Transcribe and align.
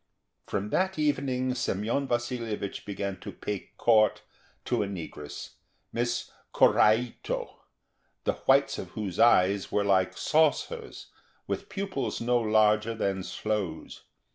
From 0.47 0.71
that 0.71 0.97
evening 0.97 1.53
Semyon 1.53 2.07
Vasilyevich 2.07 2.85
began 2.85 3.19
to 3.19 3.31
pay 3.31 3.69
court 3.77 4.23
to 4.65 4.81
a 4.81 4.87
negress, 4.87 5.51
Miss 5.93 6.31
Korraito, 6.55 7.57
the 8.23 8.33
whites 8.33 8.79
of 8.79 8.89
whose 8.97 9.19
eyes 9.19 9.71
were 9.71 9.83
like 9.85 10.17
saucers, 10.17 11.11
with 11.45 11.69
pupils 11.69 12.19
no 12.19 12.39
larger 12.39 12.95
than 12.95 13.21
sloes. 13.21 14.01